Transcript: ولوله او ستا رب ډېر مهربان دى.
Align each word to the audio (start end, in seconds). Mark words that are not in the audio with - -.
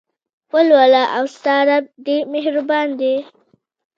ولوله 0.53 1.03
او 1.17 1.23
ستا 1.35 1.55
رب 1.67 1.83
ډېر 2.05 2.23
مهربان 2.33 2.87
دى. 2.99 3.15